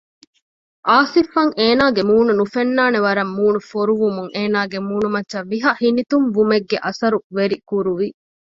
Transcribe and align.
އާސިފްއަށް 0.87 1.51
އޭނާގެ 1.59 2.01
މޫނު 2.09 2.31
ނުފެންނާނެ 2.39 2.99
ވަރަށް 3.05 3.33
މޫނު 3.37 3.59
ފޮރުވުމުން 3.69 4.31
އޭނާގެ 4.37 4.77
މޫނުމައްޗަށް 4.87 5.49
ވިހަ 5.51 5.71
ހިނިތުންވުމެއްގެ 5.81 6.77
އަސަރު 6.85 7.17
ވެރިކުރުވި 7.37 8.07